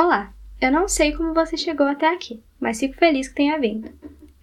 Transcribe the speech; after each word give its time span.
Olá! 0.00 0.32
Eu 0.60 0.70
não 0.70 0.86
sei 0.86 1.12
como 1.12 1.34
você 1.34 1.56
chegou 1.56 1.84
até 1.84 2.06
aqui, 2.06 2.40
mas 2.60 2.78
fico 2.78 2.94
feliz 2.94 3.26
que 3.26 3.34
tenha 3.34 3.58
vindo. 3.58 3.90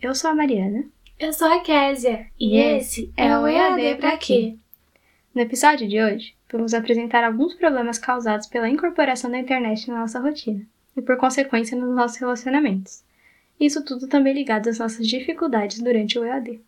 Eu 0.02 0.14
sou 0.14 0.30
a 0.30 0.36
Mariana. 0.36 0.84
Eu 1.18 1.32
sou 1.32 1.48
a 1.48 1.62
Késia. 1.62 2.28
E 2.38 2.58
esse 2.58 3.10
é 3.16 3.40
o 3.40 3.48
EAD 3.48 3.96
Pra 3.96 4.18
Quê? 4.18 4.58
No 5.34 5.40
episódio 5.40 5.88
de 5.88 6.04
hoje, 6.04 6.36
vamos 6.52 6.74
apresentar 6.74 7.24
alguns 7.24 7.54
problemas 7.54 7.98
causados 7.98 8.48
pela 8.48 8.68
incorporação 8.68 9.32
da 9.32 9.40
internet 9.40 9.90
na 9.90 10.02
nossa 10.02 10.20
rotina 10.20 10.62
e, 10.94 11.02
por 11.02 11.16
consequência, 11.16 11.78
nos 11.78 11.96
nossos 11.96 12.18
relacionamentos. 12.18 13.02
Isso 13.58 13.82
tudo 13.82 14.10
também 14.10 14.34
ligado 14.34 14.68
às 14.68 14.80
nossas 14.80 15.08
dificuldades 15.08 15.80
durante 15.80 16.20
o 16.20 16.26
EAD. 16.26 16.60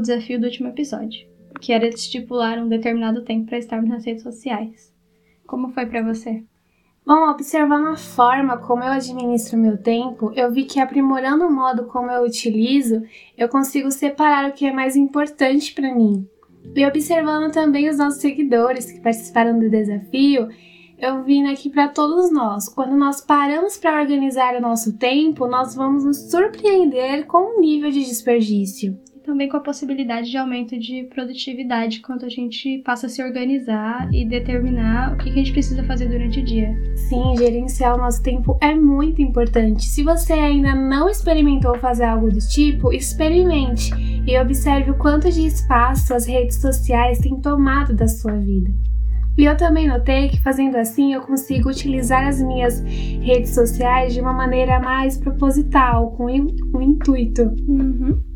O 0.00 0.02
desafio 0.02 0.40
do 0.40 0.46
último 0.46 0.68
episódio, 0.68 1.28
que 1.60 1.72
era 1.72 1.86
estipular 1.86 2.58
um 2.58 2.68
determinado 2.68 3.22
tempo 3.22 3.46
para 3.46 3.58
estarmos 3.58 3.90
nas 3.90 4.04
redes 4.04 4.22
sociais. 4.22 4.92
Como 5.46 5.68
foi 5.68 5.86
para 5.86 6.02
você? 6.02 6.42
Bom, 7.06 7.28
observando 7.28 7.88
a 7.88 7.96
forma 7.96 8.56
como 8.58 8.82
eu 8.82 8.92
administro 8.92 9.58
meu 9.58 9.76
tempo, 9.76 10.32
eu 10.34 10.50
vi 10.52 10.64
que 10.64 10.80
aprimorando 10.80 11.46
o 11.46 11.52
modo 11.52 11.84
como 11.86 12.10
eu 12.10 12.24
utilizo, 12.24 13.02
eu 13.36 13.48
consigo 13.48 13.90
separar 13.90 14.48
o 14.48 14.52
que 14.52 14.66
é 14.66 14.72
mais 14.72 14.96
importante 14.96 15.74
para 15.74 15.94
mim. 15.94 16.26
E 16.74 16.86
observando 16.86 17.52
também 17.52 17.88
os 17.88 17.98
nossos 17.98 18.20
seguidores 18.20 18.90
que 18.90 19.00
participaram 19.00 19.58
do 19.58 19.70
desafio, 19.70 20.48
eu 20.98 21.24
vim 21.24 21.46
aqui 21.46 21.68
para 21.68 21.88
todos 21.88 22.30
nós. 22.30 22.68
Quando 22.68 22.94
nós 22.94 23.20
paramos 23.20 23.76
para 23.76 24.00
organizar 24.00 24.54
o 24.54 24.60
nosso 24.60 24.96
tempo, 24.96 25.46
nós 25.46 25.74
vamos 25.74 26.04
nos 26.04 26.30
surpreender 26.30 27.26
com 27.26 27.56
o 27.56 27.60
nível 27.60 27.90
de 27.90 28.04
desperdício. 28.04 28.98
Também 29.24 29.50
com 29.50 29.56
a 29.58 29.60
possibilidade 29.60 30.30
de 30.30 30.38
aumento 30.38 30.78
de 30.78 31.04
produtividade 31.04 32.00
quando 32.00 32.24
a 32.24 32.28
gente 32.28 32.78
passa 32.78 33.06
a 33.06 33.08
se 33.08 33.22
organizar 33.22 34.08
e 34.12 34.24
determinar 34.24 35.12
o 35.12 35.18
que 35.18 35.28
a 35.28 35.32
gente 35.32 35.52
precisa 35.52 35.84
fazer 35.84 36.08
durante 36.08 36.40
o 36.40 36.44
dia. 36.44 36.74
Sim, 36.96 37.36
gerenciar 37.36 37.94
o 37.94 37.98
nosso 37.98 38.22
tempo 38.22 38.56
é 38.62 38.74
muito 38.74 39.20
importante. 39.20 39.84
Se 39.84 40.02
você 40.02 40.32
ainda 40.32 40.74
não 40.74 41.08
experimentou 41.08 41.76
fazer 41.78 42.04
algo 42.04 42.30
do 42.30 42.38
tipo, 42.38 42.92
experimente 42.92 43.90
e 44.26 44.38
observe 44.38 44.90
o 44.90 44.96
quanto 44.96 45.30
de 45.30 45.46
espaço 45.46 46.14
as 46.14 46.26
redes 46.26 46.56
sociais 46.56 47.18
têm 47.18 47.38
tomado 47.40 47.94
da 47.94 48.08
sua 48.08 48.36
vida. 48.38 48.70
E 49.36 49.44
eu 49.44 49.56
também 49.56 49.86
notei 49.86 50.28
que 50.28 50.42
fazendo 50.42 50.76
assim 50.76 51.14
eu 51.14 51.20
consigo 51.20 51.68
utilizar 51.68 52.26
as 52.26 52.42
minhas 52.42 52.80
redes 52.80 53.54
sociais 53.54 54.14
de 54.14 54.20
uma 54.20 54.32
maneira 54.32 54.80
mais 54.80 55.16
proposital, 55.18 56.10
com 56.12 56.26
um 56.26 56.82
intuito. 56.82 57.42
Uhum. 57.66 58.29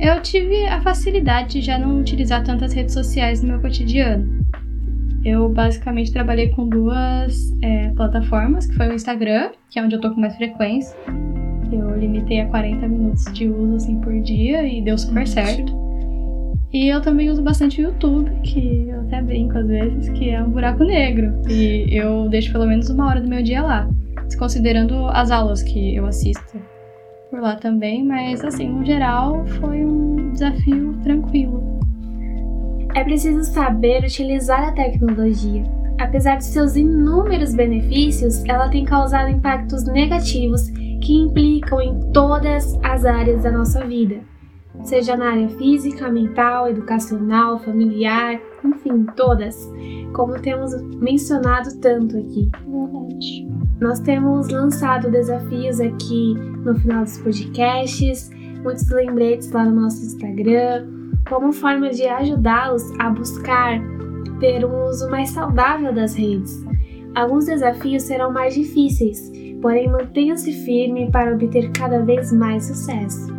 Eu 0.00 0.22
tive 0.22 0.64
a 0.66 0.80
facilidade 0.80 1.54
de 1.54 1.60
já 1.60 1.76
não 1.76 1.98
utilizar 1.98 2.44
tantas 2.44 2.72
redes 2.72 2.94
sociais 2.94 3.42
no 3.42 3.48
meu 3.48 3.60
cotidiano. 3.60 4.44
Eu 5.24 5.48
basicamente 5.48 6.12
trabalhei 6.12 6.50
com 6.50 6.68
duas 6.68 7.52
é, 7.62 7.88
plataformas, 7.90 8.66
que 8.66 8.76
foi 8.76 8.88
o 8.88 8.92
Instagram, 8.92 9.50
que 9.68 9.78
é 9.78 9.82
onde 9.82 9.96
eu 9.96 10.00
tô 10.00 10.14
com 10.14 10.20
mais 10.20 10.36
frequência. 10.36 10.96
Eu 11.72 11.98
limitei 11.98 12.40
a 12.40 12.46
40 12.46 12.86
minutos 12.86 13.24
de 13.32 13.48
uso 13.48 13.74
assim 13.74 14.00
por 14.00 14.12
dia 14.22 14.66
e 14.66 14.80
deu 14.80 14.96
super 14.96 15.26
certo. 15.26 15.76
E 16.72 16.86
eu 16.86 17.00
também 17.00 17.28
uso 17.28 17.42
bastante 17.42 17.80
o 17.80 17.86
YouTube, 17.86 18.30
que 18.44 18.88
eu 18.88 19.00
até 19.00 19.20
brinco 19.20 19.58
às 19.58 19.66
vezes, 19.66 20.10
que 20.10 20.30
é 20.30 20.40
um 20.40 20.50
buraco 20.50 20.84
negro. 20.84 21.34
E 21.48 21.88
eu 21.90 22.28
deixo 22.28 22.52
pelo 22.52 22.66
menos 22.66 22.88
uma 22.88 23.08
hora 23.08 23.20
do 23.20 23.28
meu 23.28 23.42
dia 23.42 23.62
lá, 23.62 23.88
considerando 24.38 25.08
as 25.08 25.32
aulas 25.32 25.60
que 25.60 25.96
eu 25.96 26.06
assisto 26.06 26.77
por 27.38 27.42
lá 27.42 27.54
também, 27.54 28.04
mas 28.04 28.44
assim, 28.44 28.68
no 28.68 28.84
geral, 28.84 29.46
foi 29.60 29.84
um 29.84 30.32
desafio 30.32 30.98
tranquilo. 31.04 31.78
É 32.96 33.04
preciso 33.04 33.44
saber 33.44 34.02
utilizar 34.02 34.68
a 34.68 34.72
tecnologia. 34.72 35.62
Apesar 36.00 36.36
de 36.36 36.44
seus 36.44 36.74
inúmeros 36.74 37.54
benefícios, 37.54 38.44
ela 38.44 38.68
tem 38.68 38.84
causado 38.84 39.30
impactos 39.30 39.84
negativos 39.84 40.68
que 41.00 41.12
implicam 41.12 41.80
em 41.80 42.00
todas 42.12 42.76
as 42.82 43.04
áreas 43.04 43.44
da 43.44 43.52
nossa 43.52 43.86
vida 43.86 44.20
seja 44.84 45.16
na 45.16 45.32
área 45.32 45.48
física, 45.50 46.08
mental, 46.08 46.68
educacional, 46.68 47.58
familiar, 47.58 48.40
enfim, 48.64 49.04
todas, 49.16 49.68
como 50.14 50.40
temos 50.40 50.72
mencionado 51.00 51.78
tanto 51.80 52.16
aqui. 52.16 52.48
Verdade. 52.66 53.57
Nós 53.80 54.00
temos 54.00 54.48
lançado 54.48 55.08
desafios 55.08 55.80
aqui 55.80 56.34
no 56.34 56.74
final 56.80 57.04
dos 57.04 57.18
podcasts, 57.18 58.28
muitos 58.64 58.88
lembretes 58.90 59.52
lá 59.52 59.64
no 59.64 59.82
nosso 59.82 60.04
Instagram, 60.04 60.88
como 61.28 61.52
forma 61.52 61.90
de 61.90 62.04
ajudá-los 62.04 62.82
a 62.98 63.08
buscar 63.10 63.80
ter 64.40 64.64
um 64.64 64.86
uso 64.86 65.08
mais 65.08 65.30
saudável 65.30 65.92
das 65.92 66.16
redes. 66.16 66.64
Alguns 67.14 67.46
desafios 67.46 68.02
serão 68.02 68.32
mais 68.32 68.54
difíceis, 68.54 69.30
porém 69.62 69.88
mantenha-se 69.88 70.52
firme 70.64 71.08
para 71.12 71.34
obter 71.34 71.70
cada 71.70 72.02
vez 72.02 72.32
mais 72.32 72.66
sucesso. 72.66 73.32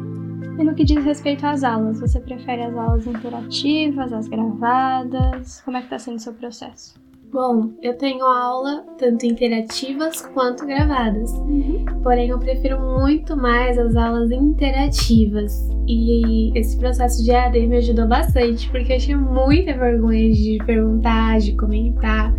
E 0.58 0.64
no 0.64 0.74
que 0.74 0.86
diz 0.86 1.04
respeito 1.04 1.46
às 1.46 1.66
aulas, 1.66 2.00
você 2.00 2.20
prefere 2.20 2.64
as 2.64 2.76
aulas 2.76 3.06
interativas, 3.06 4.14
as 4.14 4.28
gravadas? 4.30 5.62
Como 5.62 5.76
é 5.76 5.82
que 5.82 5.88
está 5.88 6.00
sendo 6.00 6.16
o 6.16 6.20
seu 6.20 6.34
processo? 6.34 7.09
Bom, 7.32 7.74
eu 7.84 7.96
tenho 7.96 8.26
aula 8.26 8.84
tanto 8.98 9.24
interativas 9.24 10.22
quanto 10.34 10.66
gravadas. 10.66 11.32
Uhum. 11.32 11.86
Porém, 12.02 12.30
eu 12.30 12.40
prefiro 12.40 12.80
muito 12.80 13.38
mais 13.38 13.78
as 13.78 13.96
aulas 13.96 14.32
interativas. 14.32 15.70
E 15.88 16.52
esse 16.58 16.78
processo 16.78 17.24
de 17.24 17.32
AD 17.32 17.68
me 17.68 17.78
ajudou 17.78 18.08
bastante, 18.08 18.70
porque 18.72 18.94
eu 18.94 18.98
tinha 18.98 19.18
muita 19.18 19.74
vergonha 19.74 20.32
de 20.32 20.58
perguntar, 20.66 21.40
de 21.40 21.56
comentar. 21.56 22.34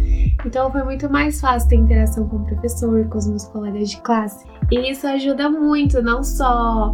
Então, 0.45 0.73
foi 0.73 0.83
muito 0.83 1.09
mais 1.09 1.41
fácil 1.41 1.69
ter 1.69 1.77
interação 1.77 2.29
com 2.29 2.37
o 2.39 2.45
professor, 2.45 3.09
com 3.09 3.19
os 3.19 3.29
meus 3.29 3.45
colegas 3.45 3.91
de 3.91 4.01
classe. 4.01 4.45
E 4.73 4.91
isso 4.91 5.07
ajuda 5.07 5.49
muito, 5.49 6.03
não 6.03 6.25
só 6.25 6.91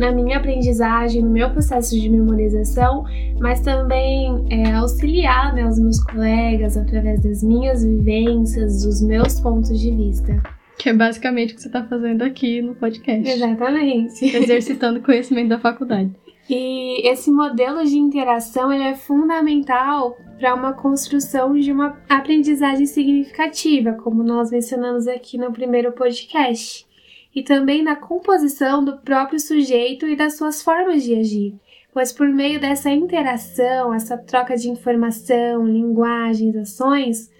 na 0.00 0.10
minha 0.10 0.38
aprendizagem, 0.38 1.22
no 1.22 1.30
meu 1.30 1.50
processo 1.50 1.94
de 1.94 2.08
memorização, 2.08 3.04
mas 3.38 3.60
também 3.60 4.46
é, 4.48 4.72
auxiliar 4.72 5.54
né, 5.54 5.66
os 5.66 5.78
meus 5.78 6.02
colegas 6.02 6.76
através 6.76 7.20
das 7.22 7.42
minhas 7.42 7.84
vivências, 7.84 8.82
dos 8.82 9.02
meus 9.02 9.38
pontos 9.38 9.78
de 9.78 9.90
vista. 9.94 10.42
Que 10.78 10.88
é 10.88 10.94
basicamente 10.94 11.52
o 11.52 11.56
que 11.56 11.60
você 11.60 11.68
está 11.68 11.84
fazendo 11.84 12.22
aqui 12.22 12.62
no 12.62 12.74
podcast. 12.74 13.28
Exatamente. 13.28 14.24
Exercitando 14.34 15.00
o 15.00 15.02
conhecimento 15.02 15.50
da 15.50 15.58
faculdade. 15.58 16.10
E 16.48 17.06
esse 17.06 17.30
modelo 17.30 17.84
de 17.84 17.98
interação 17.98 18.72
ele 18.72 18.82
é 18.82 18.94
fundamental 18.94 20.16
para 20.38 20.54
uma 20.54 20.72
construção 20.72 21.52
de 21.52 21.70
uma 21.70 22.00
aprendizagem 22.08 22.86
significativa, 22.86 23.92
como 23.92 24.22
nós 24.22 24.50
mencionamos 24.50 25.06
aqui 25.06 25.36
no 25.36 25.52
primeiro 25.52 25.92
podcast 25.92 26.88
e 27.34 27.42
também 27.42 27.82
na 27.82 27.96
composição 27.96 28.84
do 28.84 28.98
próprio 28.98 29.38
sujeito 29.38 30.06
e 30.06 30.16
das 30.16 30.36
suas 30.36 30.62
formas 30.62 31.02
de 31.02 31.14
agir, 31.14 31.54
pois 31.92 32.12
por 32.12 32.28
meio 32.28 32.60
dessa 32.60 32.90
interação, 32.90 33.94
essa 33.94 34.16
troca 34.18 34.56
de 34.56 34.68
informação, 34.68 35.66
linguagens, 35.66 36.56
ações, 36.56 37.30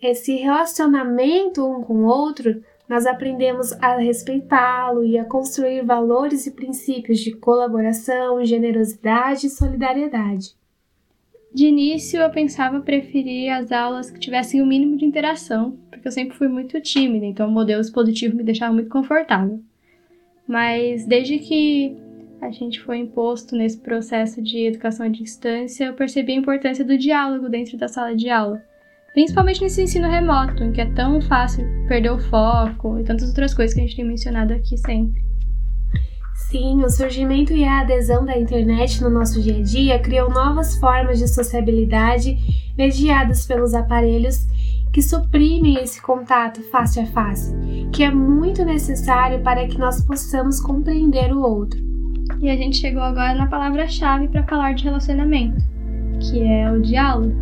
esse 0.00 0.36
relacionamento 0.36 1.64
um 1.66 1.82
com 1.82 2.04
o 2.04 2.06
outro, 2.06 2.62
nós 2.88 3.06
aprendemos 3.06 3.72
a 3.72 3.96
respeitá-lo 3.96 5.04
e 5.04 5.18
a 5.18 5.24
construir 5.24 5.82
valores 5.82 6.46
e 6.46 6.50
princípios 6.50 7.18
de 7.20 7.32
colaboração, 7.32 8.44
generosidade 8.44 9.46
e 9.46 9.50
solidariedade. 9.50 10.54
De 11.54 11.66
início, 11.66 12.20
eu 12.20 12.28
pensava 12.30 12.80
preferir 12.80 13.52
as 13.52 13.70
aulas 13.70 14.10
que 14.10 14.18
tivessem 14.18 14.60
o 14.60 14.66
mínimo 14.66 14.96
de 14.96 15.04
interação, 15.04 15.78
porque 15.88 16.08
eu 16.08 16.10
sempre 16.10 16.36
fui 16.36 16.48
muito 16.48 16.80
tímida, 16.80 17.24
então 17.24 17.48
o 17.48 17.52
modelo 17.52 17.80
expositivo 17.80 18.36
me 18.36 18.42
deixava 18.42 18.72
muito 18.72 18.90
confortável. 18.90 19.62
Mas 20.48 21.06
desde 21.06 21.38
que 21.38 21.96
a 22.40 22.50
gente 22.50 22.80
foi 22.80 22.98
imposto 22.98 23.54
nesse 23.54 23.78
processo 23.78 24.42
de 24.42 24.66
educação 24.66 25.06
à 25.06 25.08
distância, 25.08 25.84
eu 25.84 25.94
percebi 25.94 26.32
a 26.32 26.36
importância 26.36 26.84
do 26.84 26.98
diálogo 26.98 27.48
dentro 27.48 27.78
da 27.78 27.86
sala 27.86 28.16
de 28.16 28.28
aula. 28.28 28.60
Principalmente 29.12 29.62
nesse 29.62 29.80
ensino 29.80 30.08
remoto, 30.08 30.64
em 30.64 30.72
que 30.72 30.80
é 30.80 30.92
tão 30.92 31.20
fácil 31.20 31.64
perder 31.86 32.10
o 32.10 32.18
foco 32.18 32.98
e 32.98 33.04
tantas 33.04 33.28
outras 33.28 33.54
coisas 33.54 33.72
que 33.72 33.80
a 33.80 33.84
gente 33.84 33.94
tem 33.94 34.04
mencionado 34.04 34.52
aqui 34.52 34.76
sempre. 34.76 35.22
Sim, 36.34 36.82
o 36.82 36.90
surgimento 36.90 37.52
e 37.52 37.64
a 37.64 37.80
adesão 37.80 38.24
da 38.24 38.36
internet 38.36 39.00
no 39.00 39.08
nosso 39.08 39.40
dia 39.40 39.58
a 39.58 39.62
dia 39.62 39.98
criou 40.00 40.28
novas 40.28 40.76
formas 40.78 41.18
de 41.18 41.28
sociabilidade 41.28 42.36
mediadas 42.76 43.46
pelos 43.46 43.72
aparelhos 43.72 44.44
que 44.92 45.00
suprimem 45.00 45.74
esse 45.80 46.02
contato 46.02 46.60
face 46.70 46.98
a 46.98 47.06
face, 47.06 47.54
que 47.92 48.02
é 48.02 48.10
muito 48.10 48.64
necessário 48.64 49.42
para 49.42 49.66
que 49.66 49.78
nós 49.78 50.04
possamos 50.04 50.60
compreender 50.60 51.32
o 51.32 51.40
outro. 51.40 51.80
E 52.40 52.50
a 52.50 52.56
gente 52.56 52.78
chegou 52.78 53.02
agora 53.02 53.34
na 53.34 53.46
palavra-chave 53.46 54.28
para 54.28 54.44
falar 54.44 54.74
de 54.74 54.84
relacionamento, 54.84 55.62
que 56.20 56.42
é 56.42 56.70
o 56.70 56.80
diálogo. 56.82 57.34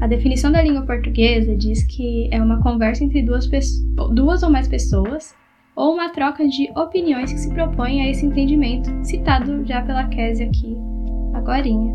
A 0.00 0.08
definição 0.08 0.50
da 0.50 0.62
língua 0.62 0.82
portuguesa 0.82 1.56
diz 1.56 1.84
que 1.84 2.28
é 2.32 2.42
uma 2.42 2.60
conversa 2.62 3.04
entre 3.04 3.22
duas, 3.22 3.48
duas 4.12 4.42
ou 4.42 4.50
mais 4.50 4.66
pessoas 4.66 5.37
ou 5.78 5.94
uma 5.94 6.08
troca 6.08 6.46
de 6.48 6.68
opiniões 6.76 7.32
que 7.32 7.38
se 7.38 7.54
propõe 7.54 8.00
a 8.00 8.10
esse 8.10 8.26
entendimento, 8.26 8.90
citado 9.04 9.64
já 9.64 9.80
pela 9.80 10.08
Késia 10.08 10.46
aqui 10.46 10.76
agorinha. 11.32 11.94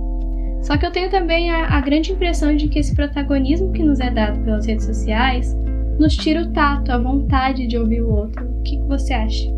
Só 0.62 0.78
que 0.78 0.86
eu 0.86 0.92
tenho 0.92 1.12
também 1.12 1.52
a, 1.52 1.68
a 1.68 1.82
grande 1.82 2.14
impressão 2.14 2.56
de 2.56 2.70
que 2.70 2.80
esse 2.80 2.96
protagonismo 2.96 3.74
que 3.74 3.84
nos 3.84 4.00
é 4.00 4.10
dado 4.10 4.40
pelas 4.40 4.66
redes 4.66 4.86
sociais 4.86 5.54
nos 6.00 6.16
tira 6.16 6.44
o 6.44 6.54
tato, 6.54 6.94
a 6.94 6.98
vontade 6.98 7.68
de 7.68 7.78
ouvir 7.78 8.02
o 8.02 8.10
outro. 8.10 8.46
O 8.46 8.64
que, 8.64 8.78
que 8.78 8.84
você 8.84 9.14
acha? 9.14 9.52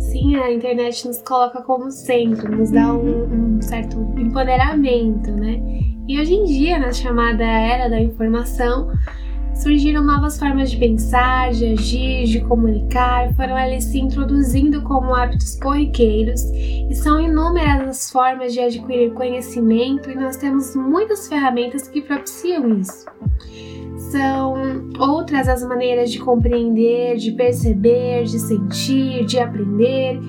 Sim, 0.00 0.34
a 0.34 0.52
internet 0.52 1.06
nos 1.06 1.22
coloca 1.22 1.62
como 1.62 1.88
centro, 1.88 2.50
nos 2.54 2.72
dá 2.72 2.92
um, 2.92 3.56
um 3.56 3.62
certo 3.62 3.96
empoderamento, 4.18 5.30
né? 5.30 5.62
E 6.08 6.18
hoje 6.18 6.34
em 6.34 6.44
dia, 6.44 6.80
na 6.80 6.92
chamada 6.92 7.44
era 7.44 7.88
da 7.88 8.00
informação, 8.00 8.90
surgiram 9.54 10.02
novas 10.02 10.38
formas 10.38 10.70
de 10.70 10.76
pensar, 10.76 11.52
de 11.52 11.72
agir, 11.72 12.24
de 12.24 12.40
comunicar, 12.40 13.32
foram 13.34 13.58
eles 13.58 13.84
se 13.84 13.98
introduzindo 13.98 14.82
como 14.82 15.14
hábitos 15.14 15.56
corriqueiros 15.56 16.42
e 16.42 16.94
são 16.94 17.20
inúmeras 17.20 17.88
as 17.88 18.10
formas 18.10 18.52
de 18.52 18.60
adquirir 18.60 19.12
conhecimento 19.12 20.10
e 20.10 20.14
nós 20.14 20.36
temos 20.36 20.74
muitas 20.74 21.28
ferramentas 21.28 21.88
que 21.88 22.00
propiciam 22.00 22.78
isso. 22.78 23.06
São 24.10 24.90
outras 24.98 25.48
as 25.48 25.62
maneiras 25.62 26.10
de 26.10 26.18
compreender, 26.18 27.16
de 27.16 27.32
perceber, 27.32 28.24
de 28.24 28.38
sentir, 28.38 29.24
de 29.24 29.38
aprender, 29.38 30.20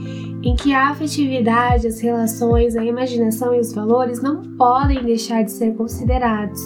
em 0.41 0.55
que 0.55 0.73
a 0.73 0.89
afetividade, 0.89 1.87
as 1.87 1.99
relações, 1.99 2.75
a 2.75 2.83
imaginação 2.83 3.53
e 3.53 3.59
os 3.59 3.73
valores 3.73 4.21
não 4.21 4.41
podem 4.57 5.03
deixar 5.03 5.43
de 5.43 5.51
ser 5.51 5.73
considerados. 5.75 6.61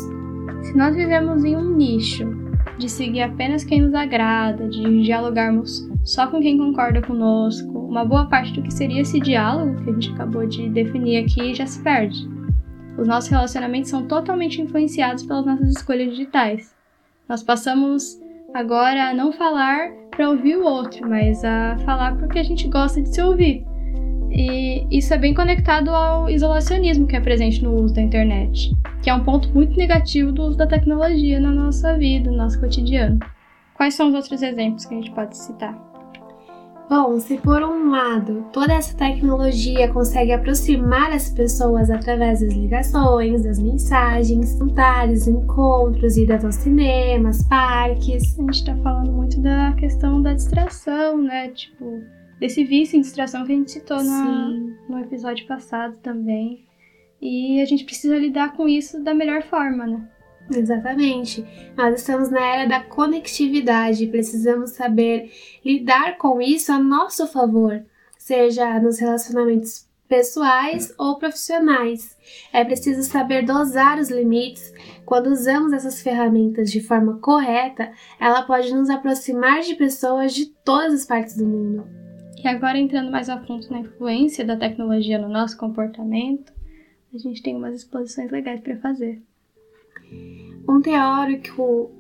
Se 0.64 0.76
nós 0.76 0.96
vivemos 0.96 1.44
em 1.44 1.56
um 1.56 1.76
nicho 1.76 2.47
de 2.78 2.90
seguir 2.90 3.22
apenas 3.22 3.64
quem 3.64 3.82
nos 3.82 3.94
agrada, 3.94 4.68
de 4.68 5.04
dialogarmos 5.04 5.90
só 6.04 6.28
com 6.28 6.40
quem 6.40 6.58
concorda 6.58 7.02
conosco, 7.02 7.80
uma 7.80 8.06
boa 8.06 8.28
parte 8.28 8.54
do 8.54 8.62
que 8.62 8.74
seria 8.74 9.02
esse 9.02 9.20
diálogo 9.20 9.84
que 9.84 9.90
a 9.90 9.94
gente 9.94 10.12
acabou 10.12 10.48
de 10.48 10.70
definir 10.70 11.24
aqui 11.24 11.54
já 11.54 11.66
se 11.66 11.82
perde. 11.82 12.28
Os 12.98 13.08
nossos 13.08 13.30
relacionamentos 13.30 13.90
são 13.90 14.08
totalmente 14.08 14.62
influenciados 14.62 15.24
pelas 15.24 15.46
nossas 15.46 15.70
escolhas 15.70 16.12
digitais. 16.12 16.76
Nós 17.28 17.44
passamos 17.44 18.20
agora 18.54 19.10
a 19.10 19.14
não 19.14 19.32
falar 19.32 19.92
para 20.10 20.30
ouvir 20.30 20.58
o 20.58 20.64
outro, 20.64 21.08
mas 21.08 21.44
a 21.44 21.78
falar 21.80 22.18
porque 22.18 22.40
a 22.40 22.44
gente 22.44 22.68
gosta 22.68 23.02
de 23.02 23.14
se 23.14 23.22
ouvir. 23.22 23.67
E 24.38 24.86
isso 24.92 25.12
é 25.16 25.18
bem 25.18 25.34
conectado 25.34 25.90
ao 25.90 26.30
isolacionismo 26.30 27.08
que 27.08 27.16
é 27.16 27.20
presente 27.20 27.64
no 27.64 27.74
uso 27.74 27.96
da 27.96 28.02
internet, 28.04 28.72
que 29.02 29.10
é 29.10 29.14
um 29.14 29.24
ponto 29.24 29.50
muito 29.50 29.76
negativo 29.76 30.32
do 30.32 30.44
uso 30.44 30.56
da 30.56 30.68
tecnologia 30.68 31.40
na 31.40 31.50
nossa 31.50 31.98
vida, 31.98 32.30
no 32.30 32.38
nosso 32.38 32.60
cotidiano. 32.60 33.18
Quais 33.74 33.96
são 33.96 34.10
os 34.10 34.14
outros 34.14 34.44
exemplos 34.44 34.86
que 34.86 34.94
a 34.94 34.98
gente 34.98 35.10
pode 35.10 35.36
citar? 35.36 35.76
Bom, 36.88 37.20
se 37.20 37.38
por 37.40 37.64
um 37.64 37.90
lado 37.90 38.46
toda 38.54 38.76
essa 38.76 38.96
tecnologia 38.96 39.92
consegue 39.92 40.32
aproximar 40.32 41.12
as 41.12 41.32
pessoas 41.32 41.90
através 41.90 42.42
das 42.42 42.54
ligações, 42.54 43.44
das 43.44 43.58
mensagens, 43.58 44.56
jantares, 44.56 45.28
encontros, 45.28 46.16
idas 46.16 46.46
aos 46.46 46.56
cinemas, 46.56 47.42
parques. 47.44 48.38
A 48.40 48.44
gente 48.44 48.66
tá 48.66 48.76
falando 48.84 49.12
muito 49.12 49.42
da 49.42 49.74
questão 49.74 50.22
da 50.22 50.34
distração, 50.34 51.18
né? 51.18 51.50
Tipo, 51.50 52.04
desse 52.40 52.64
vício 52.64 52.98
em 52.98 53.02
distração 53.02 53.46
que 53.46 53.52
a 53.52 53.56
gente 53.56 53.72
citou 53.72 54.04
na, 54.04 54.50
no 54.88 55.00
episódio 55.00 55.46
passado 55.48 55.98
também. 55.98 56.66
E 57.22 57.62
a 57.62 57.66
gente 57.66 57.84
precisa 57.84 58.18
lidar 58.18 58.54
com 58.56 58.68
isso 58.68 59.04
da 59.04 59.14
melhor 59.14 59.44
forma, 59.44 59.88
né? 59.88 60.08
Exatamente. 60.56 61.46
Nós 61.76 62.00
estamos 62.00 62.30
na 62.30 62.40
era 62.40 62.70
da 62.70 62.80
conectividade, 62.82 64.08
precisamos 64.08 64.72
saber 64.72 65.32
lidar 65.66 66.18
com 66.18 66.42
isso 66.42 66.72
a 66.72 66.80
nosso 66.80 67.28
favor, 67.28 67.84
seja 68.18 68.80
nos 68.80 69.00
relacionamentos 69.00 69.88
pessoais 70.08 70.94
ou 70.98 71.18
profissionais. 71.18 72.16
É 72.54 72.64
preciso 72.64 73.04
saber 73.04 73.46
dosar 73.46 74.00
os 74.00 74.10
limites. 74.10 74.74
Quando 75.06 75.28
usamos 75.28 75.74
essas 75.74 76.02
ferramentas 76.02 76.72
de 76.72 76.82
forma 76.82 77.20
correta, 77.20 77.92
ela 78.20 78.44
pode 78.44 78.74
nos 78.74 78.90
aproximar 78.90 79.62
de 79.62 79.76
pessoas 79.76 80.34
de 80.34 80.46
todas 80.64 80.94
as 80.94 81.06
partes 81.06 81.36
do 81.36 81.46
mundo. 81.46 82.07
E 82.44 82.48
agora 82.48 82.78
entrando 82.78 83.12
mais 83.12 83.30
a 83.30 83.40
fundo 83.40 83.68
na 83.72 83.80
influência 83.80 84.46
da 84.46 84.56
tecnologia 84.56 85.18
no 85.18 85.28
nosso 85.28 85.58
comportamento, 85.58 86.54
a 87.14 87.18
gente 87.18 87.42
tem 87.42 87.56
umas 87.56 87.76
exposições 87.76 88.30
legais 88.30 88.62
para 88.62 88.78
fazer. 88.78 89.22
Um 90.70 90.80
teórico 90.80 91.92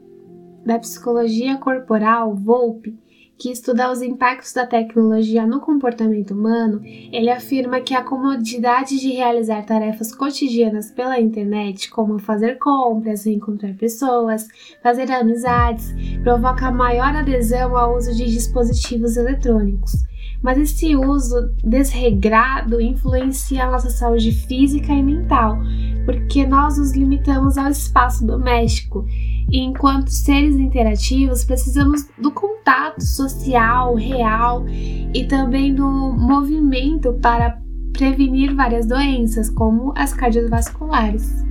da 0.63 0.77
psicologia 0.77 1.57
corporal, 1.57 2.35
Volpe, 2.35 2.95
que 3.37 3.51
estuda 3.51 3.91
os 3.91 4.01
impactos 4.01 4.53
da 4.53 4.65
tecnologia 4.65 5.45
no 5.45 5.59
comportamento 5.59 6.31
humano, 6.33 6.81
ele 6.83 7.29
afirma 7.29 7.79
que 7.81 7.93
a 7.93 8.03
comodidade 8.03 8.99
de 8.99 9.09
realizar 9.11 9.63
tarefas 9.63 10.13
cotidianas 10.13 10.91
pela 10.91 11.19
internet, 11.19 11.89
como 11.89 12.19
fazer 12.19 12.57
compras, 12.57 13.25
encontrar 13.25 13.73
pessoas, 13.75 14.47
fazer 14.81 15.11
amizades, 15.11 15.93
provoca 16.23 16.71
maior 16.71 17.15
adesão 17.15 17.77
ao 17.77 17.95
uso 17.95 18.15
de 18.15 18.25
dispositivos 18.25 19.17
eletrônicos 19.17 20.06
mas 20.41 20.57
esse 20.57 20.95
uso 20.95 21.51
desregrado 21.63 22.79
influencia 22.79 23.65
a 23.65 23.71
nossa 23.71 23.89
saúde 23.89 24.31
física 24.31 24.93
e 24.93 25.03
mental, 25.03 25.57
porque 26.05 26.45
nós 26.45 26.77
nos 26.77 26.93
limitamos 26.93 27.57
ao 27.57 27.69
espaço 27.69 28.25
doméstico 28.25 29.05
e, 29.49 29.59
enquanto 29.59 30.09
seres 30.09 30.55
interativos, 30.55 31.43
precisamos 31.43 32.07
do 32.21 32.31
contato 32.31 33.01
social 33.01 33.95
real 33.95 34.65
e 34.67 35.25
também 35.25 35.73
do 35.73 35.87
movimento 35.87 37.13
para 37.21 37.61
prevenir 37.93 38.53
várias 38.55 38.85
doenças, 38.85 39.49
como 39.49 39.93
as 39.95 40.13
cardiovasculares. 40.13 41.43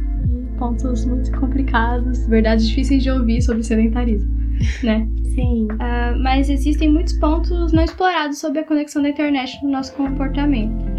Pontos 0.59 1.05
muito 1.05 1.31
complicados, 1.39 2.27
verdades 2.27 2.69
difíceis 2.69 3.03
de 3.03 3.11
ouvir 3.11 3.43
sobre 3.43 3.63
sedentarismo, 3.63 4.36
né? 4.83 5.07
Sim. 5.35 5.69
Uh, 5.73 6.23
mas 6.23 6.49
existem 6.49 6.91
muitos 6.91 7.15
pontos 7.15 7.73
não 7.73 7.85
explorados 7.85 8.39
sobre 8.39 8.61
a 8.61 8.65
conexão 8.65 9.03
da 9.03 9.11
internet 9.11 9.63
no 9.63 9.71
nosso 9.71 9.95
comportamento. 9.95 10.97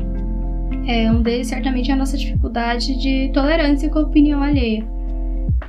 É, 0.88 1.12
um 1.12 1.22
deles, 1.22 1.48
certamente, 1.48 1.92
é 1.92 1.94
a 1.94 1.98
nossa 1.98 2.18
dificuldade 2.18 2.98
de 2.98 3.30
tolerância 3.34 3.90
com 3.90 4.00
a 4.00 4.04
opinião 4.04 4.42
alheia. 4.42 4.88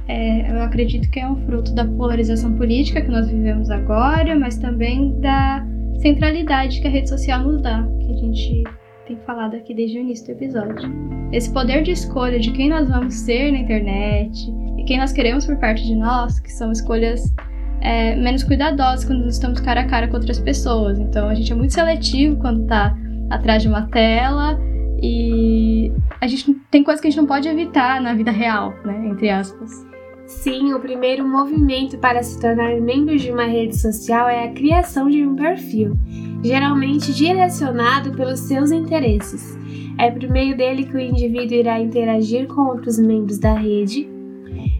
É, 0.07 0.51
eu 0.51 0.63
acredito 0.63 1.11
que 1.11 1.19
é 1.19 1.29
um 1.29 1.37
fruto 1.45 1.75
da 1.75 1.85
polarização 1.85 2.55
política 2.55 3.01
que 3.03 3.11
nós 3.11 3.29
vivemos 3.29 3.69
agora, 3.71 4.39
mas 4.39 4.57
também 4.59 5.19
da 5.21 5.67
centralidade 6.01 6.81
que 6.81 6.87
a 6.87 6.91
rede 6.91 7.09
social 7.09 7.43
nos 7.43 7.61
dá, 7.61 7.87
que 8.01 8.13
a 8.13 8.17
gente 8.17 8.65
tem 9.07 9.19
falado 9.27 9.57
aqui 9.57 9.75
desde 9.75 9.99
o 9.99 10.03
início 10.03 10.27
do 10.27 10.33
episódio. 10.33 10.89
Esse 11.33 11.53
poder 11.53 11.83
de 11.83 11.91
escolha 11.91 12.39
de 12.39 12.53
quem 12.53 12.69
nós 12.69 12.89
vamos 12.89 13.15
ser 13.15 13.51
na 13.51 13.59
internet 13.59 14.51
e 14.79 14.85
quem 14.85 14.99
nós 14.99 15.13
queremos 15.13 15.45
por 15.45 15.57
parte 15.57 15.85
de 15.85 15.97
nós, 15.97 16.39
que 16.39 16.53
são 16.53 16.71
escolhas 16.71 17.35
é, 17.81 18.17
menos 18.17 18.43
cuidadosos 18.43 19.05
quando 19.05 19.27
estamos 19.29 19.61
cara 19.61 19.83
a 19.83 19.87
cara 19.87 20.09
com 20.09 20.15
outras 20.17 20.39
pessoas. 20.39 20.99
Então 20.99 21.29
a 21.29 21.35
gente 21.35 21.53
é 21.53 21.55
muito 21.55 21.75
seletivo 21.75 22.37
quando 22.37 22.63
está 22.63 22.97
atrás 23.31 23.63
de 23.63 23.69
uma 23.69 23.83
tela 23.89 24.59
e 25.03 25.93
a 26.21 26.27
gente 26.27 26.55
tem 26.71 26.83
coisas 26.83 27.01
que 27.01 27.09
a 27.09 27.11
gente 27.11 27.21
não 27.21 27.27
pode 27.27 27.49
evitar 27.49 28.01
na 28.01 28.15
vida 28.15 28.31
real, 28.31 28.75
né? 28.85 29.07
Entre 29.07 29.31
aspas. 29.31 29.87
Sim, 30.27 30.75
o 30.75 30.81
primeiro 30.81 31.27
movimento 31.27 31.97
para 31.97 32.23
se 32.23 32.39
tornar 32.39 32.79
membro 32.81 33.17
de 33.17 33.31
uma 33.31 33.45
rede 33.45 33.79
social 33.79 34.29
é 34.29 34.45
a 34.45 34.53
criação 34.53 35.09
de 35.09 35.27
um 35.27 35.35
perfil, 35.35 35.97
geralmente 36.45 37.15
direcionado 37.15 38.13
pelos 38.13 38.41
seus 38.41 38.71
interesses. 38.71 39.57
É 39.99 40.11
por 40.11 40.29
meio 40.29 40.55
dele 40.55 40.85
que 40.85 40.95
o 40.95 41.01
indivíduo 41.01 41.57
irá 41.57 41.81
interagir 41.81 42.47
com 42.47 42.61
outros 42.61 42.99
membros 42.99 43.39
da 43.39 43.55
rede, 43.55 44.07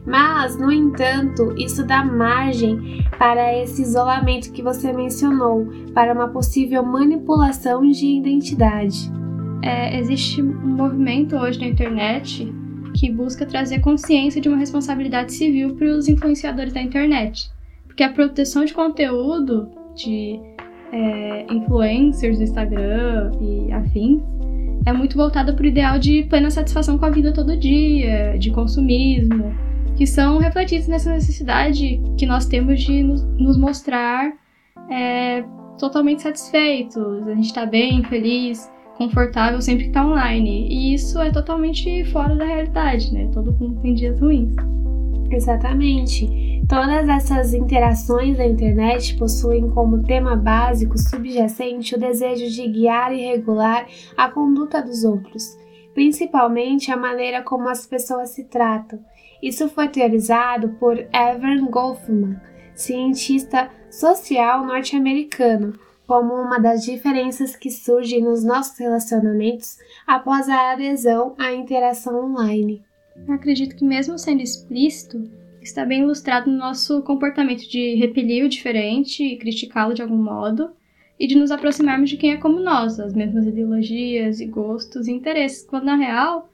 mas, 0.09 0.59
no 0.59 0.73
entanto, 0.73 1.55
isso 1.59 1.85
dá 1.85 2.03
margem 2.03 3.05
para 3.19 3.55
esse 3.63 3.83
isolamento 3.83 4.51
que 4.53 4.63
você 4.63 4.91
mencionou, 4.91 5.69
para 5.93 6.15
uma 6.15 6.29
possível 6.29 6.83
manipulação 6.83 7.83
de 7.83 8.07
identidade. 8.07 9.13
É, 9.63 9.99
existe 9.99 10.41
um 10.41 10.77
movimento 10.77 11.37
hoje 11.37 11.61
na 11.61 11.67
internet 11.67 12.51
que 12.95 13.13
busca 13.13 13.45
trazer 13.45 13.81
consciência 13.81 14.41
de 14.41 14.49
uma 14.49 14.57
responsabilidade 14.57 15.35
civil 15.35 15.75
para 15.75 15.89
os 15.89 16.09
influenciadores 16.09 16.73
da 16.73 16.81
internet. 16.81 17.51
Porque 17.87 18.03
a 18.03 18.11
proteção 18.11 18.65
de 18.65 18.73
conteúdo 18.73 19.69
de 19.95 20.41
é, 20.91 21.53
influencers 21.53 22.39
do 22.39 22.45
Instagram 22.45 23.33
e 23.43 23.71
afins 23.73 24.23
é 24.87 24.93
muito 24.93 25.19
voltada 25.19 25.53
para 25.53 25.65
o 25.65 25.67
ideal 25.67 25.99
de 25.99 26.23
plena 26.23 26.51
satisfação 26.51 26.97
com 26.97 27.05
a 27.05 27.11
vida 27.11 27.31
todo 27.31 27.55
dia, 27.59 28.39
de 28.39 28.51
consumismo, 28.51 29.68
que 29.99 30.07
são 30.07 30.39
refletidos 30.39 30.87
nessa 30.87 31.11
necessidade 31.11 32.01
que 32.17 32.25
nós 32.25 32.47
temos 32.47 32.81
de 32.81 33.03
nos, 33.03 33.59
mostrar 33.59 34.33
é, 34.89 35.43
totalmente 35.77 36.23
satisfeitos, 36.23 37.27
a 37.27 37.35
gente 37.35 37.47
está 37.47 37.67
bem, 37.67 38.05
feliz, 38.05 38.71
confortável 38.97 39.61
sempre 39.61 39.87
que 39.87 39.91
tá 39.91 40.07
online. 40.07 40.69
E 40.71 40.95
isso 40.95 41.19
é 41.19 41.33
totalmente 41.33 42.05
fora 42.13 42.37
da 42.37 42.45
realidade, 42.45 43.13
né? 43.13 43.29
Todo 43.35 43.53
mundo 43.53 43.81
tem 43.81 43.95
dias 43.95 44.21
ruins. 44.21 44.55
Exatamente. 45.33 46.63
Todas 46.69 47.09
essas 47.09 47.53
interações 47.53 48.37
da 48.37 48.47
internet 48.47 49.17
possuem 49.17 49.69
como 49.71 50.05
tema 50.05 50.37
básico 50.37 50.97
subjacente 50.97 51.97
o 51.97 51.99
desejo 51.99 52.49
de 52.49 52.69
guiar 52.69 53.13
e 53.13 53.27
regular 53.33 53.85
a 54.17 54.31
conduta 54.31 54.81
dos 54.81 55.03
outros, 55.03 55.59
principalmente 55.95 56.91
a 56.91 56.97
maneira 56.97 57.43
como 57.43 57.69
as 57.69 57.87
pessoas 57.87 58.31
se 58.31 58.45
tratam. 58.45 58.99
Isso 59.43 59.69
foi 59.69 59.89
teorizado 59.89 60.71
por 60.81 60.99
Evan 60.99 61.67
Goffman, 61.71 62.41
cientista 62.75 63.71
social 63.91 64.65
norte-americano, 64.65 65.79
como 66.07 66.35
uma 66.35 66.59
das 66.59 66.85
diferenças 66.85 67.55
que 67.55 67.71
surgem 67.71 68.23
nos 68.23 68.43
nossos 68.43 68.79
relacionamentos 68.79 69.77
após 70.07 70.49
a 70.49 70.73
adesão 70.73 71.35
à 71.39 71.53
interação 71.53 72.25
online. 72.25 72.83
acredito 73.29 73.77
que, 73.77 73.85
mesmo 73.85 74.19
sendo 74.19 74.43
explícito, 74.43 75.23
está 75.61 75.85
bem 75.85 76.03
ilustrado 76.03 76.51
no 76.51 76.57
nosso 76.57 77.03
comportamento 77.03 77.69
de 77.69 77.95
repelir 77.97 78.45
o 78.45 78.49
diferente 78.49 79.23
e 79.23 79.37
criticá-lo 79.37 79.93
de 79.93 80.01
algum 80.01 80.17
modo, 80.17 80.71
e 81.19 81.27
de 81.27 81.37
nos 81.37 81.51
aproximarmos 81.51 82.11
de 82.11 82.17
quem 82.17 82.33
é 82.33 82.37
como 82.37 82.61
nós, 82.61 83.01
as 83.01 83.13
mesmas 83.13 83.47
ideologias 83.47 84.41
e 84.41 84.47
gostos 84.47 85.09
e 85.09 85.13
interesses, 85.13 85.67
quando 85.67 85.85
na 85.85 85.97
real, 85.97 86.49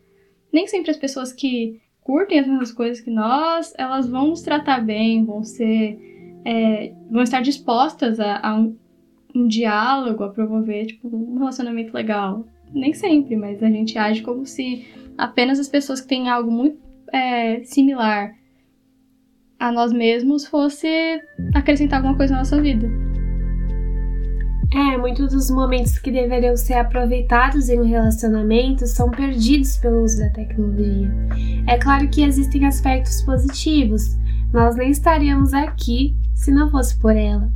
nem 0.52 0.66
sempre 0.66 0.90
as 0.90 0.97
pessoas 0.97 1.33
que 1.33 1.80
curtem 2.00 2.38
as 2.38 2.47
mesmas 2.47 2.73
coisas 2.73 3.00
que 3.00 3.11
nós, 3.11 3.75
elas 3.76 4.06
vão 4.09 4.28
nos 4.28 4.42
tratar 4.42 4.80
bem, 4.85 5.25
vão 5.25 5.42
ser. 5.42 5.99
É, 6.47 6.92
vão 7.11 7.23
estar 7.23 7.40
dispostas 7.40 8.21
a, 8.21 8.38
a 8.47 8.54
um, 8.54 8.76
um 9.35 9.49
diálogo, 9.49 10.23
a 10.23 10.28
promover 10.28 10.87
tipo, 10.87 11.09
um 11.09 11.38
relacionamento 11.38 11.94
legal. 11.94 12.47
Nem 12.71 12.92
sempre, 12.92 13.35
mas 13.35 13.62
a 13.62 13.71
gente 13.71 13.97
age 13.97 14.23
como 14.23 14.44
se 14.44 14.87
apenas 15.16 15.59
as 15.59 15.68
pessoas 15.68 16.02
que 16.02 16.09
têm 16.09 16.28
algo 16.28 16.50
muito 16.50 16.78
é, 17.11 17.62
similar 17.64 18.35
a 19.59 19.73
nós 19.73 19.92
mesmos 19.92 20.47
fosse 20.47 20.88
acrescentar 21.54 22.00
alguma 22.00 22.16
coisa 22.16 22.35
na 22.35 22.40
nossa 22.40 22.61
vida. 22.61 23.04
É, 24.75 24.97
muitos 24.97 25.33
dos 25.33 25.50
momentos 25.50 25.99
que 25.99 26.11
deveriam 26.11 26.57
ser 26.57 26.75
aproveitados 26.75 27.69
em 27.69 27.81
um 27.81 27.85
relacionamento 27.85 28.85
são 28.88 29.09
perdidos 29.09 29.76
pelo 29.76 30.02
uso 30.02 30.19
da 30.19 30.28
tecnologia. 30.31 31.09
É 31.69 31.78
claro 31.78 32.09
que 32.09 32.25
existem 32.25 32.66
aspectos 32.66 33.23
positivos, 33.23 34.19
nós 34.52 34.75
nem 34.75 34.90
estaríamos 34.90 35.54
aqui 35.54 36.16
se 36.35 36.50
não 36.50 36.71
fosse 36.71 36.99
por 36.99 37.16
ela. 37.16 37.49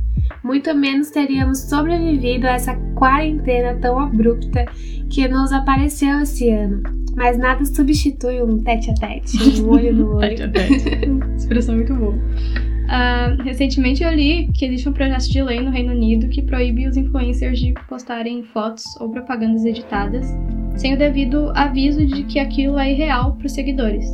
Muito 0.43 0.73
menos 0.73 1.09
teríamos 1.09 1.59
sobrevivido 1.59 2.47
a 2.47 2.51
essa 2.51 2.73
quarentena 2.95 3.77
tão 3.81 3.99
abrupta 3.99 4.65
que 5.09 5.27
nos 5.27 5.51
apareceu 5.51 6.21
esse 6.21 6.49
ano. 6.49 6.81
Mas 7.17 7.37
nada 7.37 7.65
substitui 7.65 8.41
um 8.41 8.63
tete 8.63 8.91
a 8.91 8.93
tete, 8.93 9.61
um 9.61 9.69
olho 9.69 9.93
no 9.93 10.15
olho. 10.15 10.29
tete 10.29 10.43
a 10.43 10.49
tete. 10.49 10.85
Expressão 11.35 11.75
muito 11.75 11.93
boa. 11.95 12.15
Uh, 12.89 13.43
recentemente 13.43 14.03
eu 14.03 14.11
li 14.11 14.49
que 14.51 14.65
existe 14.65 14.89
um 14.89 14.93
projeto 14.93 15.29
de 15.29 15.43
lei 15.43 15.61
no 15.61 15.69
Reino 15.69 15.91
Unido 15.91 16.27
que 16.27 16.41
proíbe 16.41 16.87
os 16.87 16.97
influencers 16.97 17.59
de 17.59 17.71
postarem 17.87 18.43
fotos 18.45 18.83
ou 18.99 19.11
propagandas 19.11 19.63
editadas 19.63 20.35
sem 20.75 20.95
o 20.95 20.97
devido 20.97 21.51
aviso 21.53 22.03
de 22.03 22.23
que 22.23 22.39
aquilo 22.39 22.79
é 22.79 22.91
irreal 22.91 23.35
para 23.35 23.45
os 23.45 23.51
seguidores. 23.51 24.05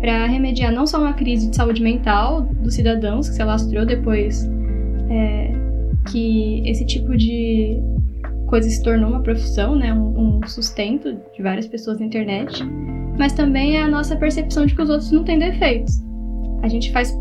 Para 0.00 0.26
remediar 0.26 0.72
não 0.72 0.88
só 0.88 0.98
uma 0.98 1.12
crise 1.12 1.50
de 1.50 1.54
saúde 1.54 1.80
mental 1.80 2.42
dos 2.42 2.74
cidadãos 2.74 3.28
que 3.28 3.36
se 3.36 3.42
alastrou 3.42 3.86
depois 3.86 4.44
é, 5.08 5.52
que 6.10 6.68
esse 6.68 6.84
tipo 6.86 7.16
de 7.16 7.80
coisa 8.48 8.68
se 8.68 8.82
tornou 8.82 9.10
uma 9.10 9.22
profissão, 9.22 9.76
né, 9.76 9.94
um, 9.94 10.40
um 10.40 10.48
sustento 10.48 11.16
de 11.32 11.42
várias 11.42 11.68
pessoas 11.68 12.00
na 12.00 12.06
internet, 12.06 12.64
mas 13.16 13.32
também 13.34 13.76
é 13.76 13.82
a 13.82 13.88
nossa 13.88 14.16
percepção 14.16 14.66
de 14.66 14.74
que 14.74 14.82
os 14.82 14.90
outros 14.90 15.12
não 15.12 15.22
têm 15.22 15.38
defeitos. 15.38 16.02
A 16.62 16.66
gente 16.66 16.90
faz 16.90 17.14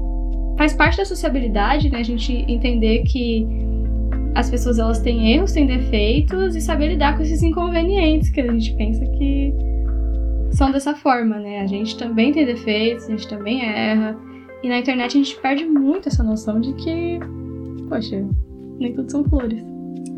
faz 0.60 0.74
parte 0.74 0.98
da 0.98 1.06
sociabilidade, 1.06 1.90
né? 1.90 2.00
A 2.00 2.04
gente 2.04 2.34
entender 2.46 3.04
que 3.04 3.48
as 4.36 4.50
pessoas 4.50 4.78
elas 4.78 5.00
têm 5.00 5.32
erros, 5.32 5.54
têm 5.54 5.66
defeitos 5.66 6.54
e 6.54 6.60
saber 6.60 6.90
lidar 6.90 7.16
com 7.16 7.24
esses 7.24 7.42
inconvenientes 7.42 8.30
que 8.30 8.42
a 8.42 8.52
gente 8.52 8.76
pensa 8.76 9.06
que 9.06 9.54
são 10.52 10.70
dessa 10.70 10.94
forma, 10.94 11.40
né? 11.40 11.62
A 11.62 11.66
gente 11.66 11.98
também 11.98 12.34
tem 12.34 12.46
defeitos, 12.46 13.06
a 13.06 13.12
gente 13.12 13.26
também 13.30 13.64
erra. 13.64 14.18
E 14.62 14.68
na 14.68 14.80
internet 14.80 15.18
a 15.18 15.24
gente 15.24 15.40
perde 15.40 15.64
muito 15.64 16.10
essa 16.10 16.22
noção 16.22 16.60
de 16.60 16.74
que, 16.74 17.20
poxa, 17.88 18.22
nem 18.80 18.94
tudo 18.94 19.10
são 19.10 19.24
flores. 19.24 19.64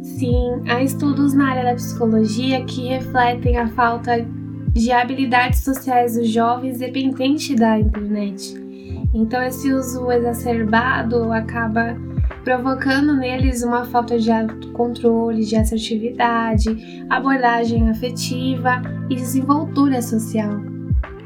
Sim, 0.01 0.63
há 0.67 0.81
estudos 0.81 1.35
na 1.35 1.51
área 1.51 1.65
da 1.65 1.75
psicologia 1.75 2.65
que 2.65 2.87
refletem 2.87 3.57
a 3.57 3.67
falta 3.67 4.25
de 4.73 4.91
habilidades 4.91 5.63
sociais 5.63 6.15
dos 6.15 6.27
jovens 6.29 6.79
dependentes 6.79 7.55
da 7.55 7.79
internet. 7.79 8.70
Então, 9.13 9.43
esse 9.43 9.73
uso 9.73 10.09
exacerbado 10.09 11.31
acaba 11.33 11.97
provocando 12.43 13.15
neles 13.15 13.61
uma 13.61 13.85
falta 13.85 14.17
de 14.17 14.31
autocontrole, 14.31 15.45
de 15.45 15.55
assertividade, 15.55 17.05
abordagem 17.09 17.89
afetiva 17.89 18.81
e 19.09 19.15
desenvoltura 19.15 20.01
social. 20.01 20.61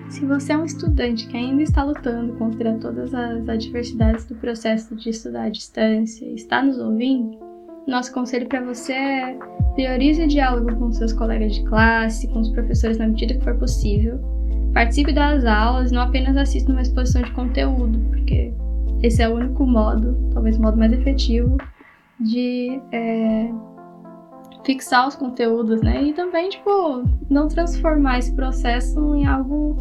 Se 0.10 0.26
você 0.26 0.54
é 0.54 0.58
um 0.58 0.66
estudante 0.66 1.28
que 1.28 1.38
ainda 1.38 1.62
está 1.62 1.84
lutando 1.84 2.34
contra 2.34 2.74
todas 2.76 3.14
as 3.14 3.48
adversidades 3.48 4.26
do 4.26 4.36
processo 4.36 4.96
de 4.96 5.10
estudar 5.10 5.44
à 5.44 5.50
distância 5.50 6.26
e 6.26 6.36
está 6.36 6.64
nos 6.64 6.80
ouvindo, 6.80 7.38
nosso 7.88 8.12
conselho 8.14 8.48
para 8.48 8.62
você 8.62 8.94
é 8.94 9.40
priorize 9.76 10.24
o 10.24 10.28
diálogo 10.28 10.76
com 10.76 10.92
seus 10.92 11.14
colegas 11.14 11.54
de 11.54 11.64
classe, 11.66 12.28
com 12.30 12.40
os 12.40 12.50
professores 12.50 12.98
na 12.98 13.08
medida 13.08 13.36
que 13.36 13.44
for 13.44 13.56
possível 13.56 14.35
Participe 14.76 15.14
das 15.14 15.46
aulas, 15.46 15.90
não 15.90 16.02
apenas 16.02 16.36
assista 16.36 16.70
uma 16.70 16.82
exposição 16.82 17.22
de 17.22 17.32
conteúdo, 17.32 17.98
porque 18.10 18.54
esse 19.02 19.24
é 19.24 19.30
o 19.30 19.36
único 19.36 19.66
modo, 19.66 20.18
talvez 20.34 20.58
o 20.58 20.62
modo 20.62 20.78
mais 20.78 20.92
efetivo, 20.92 21.56
de 22.20 22.82
é, 22.92 23.50
fixar 24.66 25.08
os 25.08 25.16
conteúdos, 25.16 25.82
né? 25.82 26.04
E 26.04 26.14
também, 26.14 26.50
tipo, 26.50 27.06
não 27.30 27.48
transformar 27.48 28.20
esse 28.20 28.36
processo 28.36 29.16
em 29.16 29.26
algo 29.26 29.78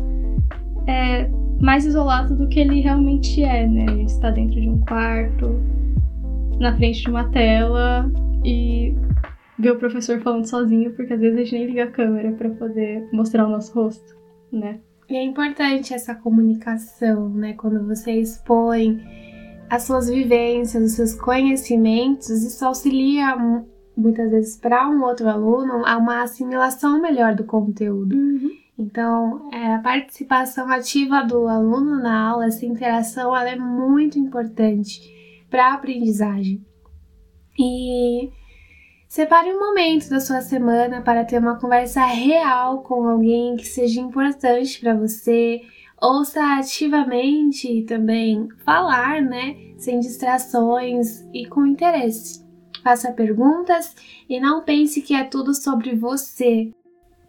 é, 0.86 1.28
mais 1.60 1.84
isolado 1.84 2.36
do 2.36 2.46
que 2.46 2.60
ele 2.60 2.80
realmente 2.80 3.42
é, 3.42 3.66
né? 3.66 3.86
A 3.88 3.96
gente 3.96 4.10
está 4.10 4.30
dentro 4.30 4.60
de 4.60 4.68
um 4.68 4.78
quarto, 4.78 5.60
na 6.60 6.72
frente 6.76 7.02
de 7.02 7.10
uma 7.10 7.24
tela 7.30 8.08
e 8.44 8.96
ver 9.58 9.72
o 9.72 9.76
professor 9.76 10.20
falando 10.20 10.46
sozinho, 10.46 10.92
porque 10.92 11.14
às 11.14 11.20
vezes 11.20 11.36
a 11.36 11.40
gente 11.42 11.52
nem 11.52 11.66
liga 11.66 11.82
a 11.82 11.90
câmera 11.90 12.30
para 12.30 12.50
poder 12.50 13.08
mostrar 13.12 13.44
o 13.44 13.50
nosso 13.50 13.74
rosto 13.74 14.22
né? 14.54 14.80
E 15.08 15.16
é 15.16 15.22
importante 15.22 15.92
essa 15.92 16.14
comunicação, 16.14 17.28
né? 17.28 17.52
Quando 17.54 17.86
você 17.86 18.12
expõe 18.12 19.00
as 19.68 19.82
suas 19.82 20.08
vivências, 20.08 20.82
os 20.82 20.92
seus 20.92 21.14
conhecimentos, 21.14 22.28
isso 22.30 22.64
auxilia 22.64 23.36
muitas 23.96 24.30
vezes 24.30 24.56
para 24.56 24.88
um 24.88 25.02
outro 25.02 25.28
aluno 25.28 25.84
a 25.86 25.96
uma 25.96 26.22
assimilação 26.22 27.00
melhor 27.00 27.34
do 27.34 27.44
conteúdo. 27.44 28.14
Uhum. 28.14 28.50
Então, 28.78 29.50
é, 29.52 29.74
a 29.74 29.78
participação 29.78 30.68
ativa 30.68 31.22
do 31.22 31.46
aluno 31.46 32.00
na 32.02 32.30
aula, 32.30 32.46
essa 32.46 32.66
interação, 32.66 33.36
ela 33.36 33.50
é 33.50 33.56
muito 33.56 34.18
importante 34.18 35.00
para 35.48 35.68
a 35.68 35.74
aprendizagem. 35.74 36.64
E 37.56 38.32
Separe 39.14 39.52
um 39.52 39.60
momento 39.60 40.10
da 40.10 40.18
sua 40.18 40.40
semana 40.40 41.00
para 41.00 41.24
ter 41.24 41.38
uma 41.38 41.54
conversa 41.54 42.04
real 42.04 42.82
com 42.82 43.06
alguém 43.08 43.54
que 43.54 43.64
seja 43.64 44.00
importante 44.00 44.80
para 44.80 44.92
você. 44.92 45.62
Ouça 46.02 46.58
ativamente 46.58 47.84
também 47.84 48.48
falar, 48.64 49.22
né? 49.22 49.54
Sem 49.78 50.00
distrações 50.00 51.24
e 51.32 51.46
com 51.46 51.64
interesse. 51.64 52.44
Faça 52.82 53.12
perguntas 53.12 53.94
e 54.28 54.40
não 54.40 54.64
pense 54.64 55.00
que 55.00 55.14
é 55.14 55.22
tudo 55.22 55.54
sobre 55.54 55.94
você. 55.94 56.72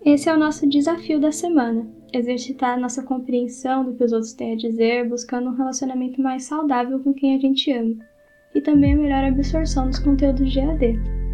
Esse 0.03 0.27
é 0.27 0.33
o 0.33 0.39
nosso 0.39 0.67
desafio 0.67 1.19
da 1.19 1.31
semana. 1.31 1.87
Exercitar 2.11 2.79
nossa 2.79 3.03
compreensão 3.03 3.85
do 3.85 3.93
que 3.93 4.03
os 4.03 4.11
outros 4.11 4.33
têm 4.33 4.53
a 4.53 4.57
dizer, 4.57 5.07
buscando 5.07 5.51
um 5.51 5.55
relacionamento 5.55 6.19
mais 6.19 6.45
saudável 6.45 6.99
com 7.01 7.13
quem 7.13 7.35
a 7.35 7.39
gente 7.39 7.71
ama. 7.71 7.95
E 8.55 8.59
também 8.59 8.93
a 8.93 8.97
melhor 8.97 9.23
absorção 9.23 9.87
dos 9.87 9.99
conteúdos 9.99 10.51
de 10.51 10.59
AD. 10.59 11.24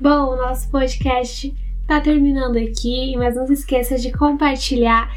Bom, 0.00 0.32
o 0.32 0.36
nosso 0.36 0.70
podcast 0.70 1.54
tá 1.86 2.00
terminando 2.00 2.56
aqui, 2.56 3.16
mas 3.16 3.36
não 3.36 3.46
se 3.46 3.52
esqueça 3.52 3.96
de 3.96 4.12
compartilhar 4.12 5.10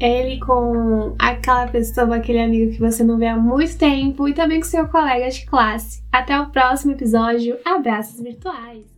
ele 0.00 0.40
com 0.40 1.14
aquela 1.18 1.68
pessoa, 1.68 2.16
aquele 2.16 2.40
amigo 2.40 2.72
que 2.72 2.80
você 2.80 3.04
não 3.04 3.18
vê 3.18 3.26
há 3.26 3.36
muito 3.36 3.78
tempo 3.78 4.28
e 4.28 4.34
também 4.34 4.60
com 4.60 4.66
seu 4.66 4.88
colega 4.88 5.30
de 5.30 5.46
classe. 5.46 6.02
Até 6.12 6.38
o 6.40 6.50
próximo 6.50 6.92
episódio. 6.92 7.56
Abraços 7.64 8.20
virtuais! 8.20 8.91